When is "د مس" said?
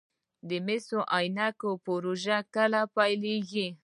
0.49-0.85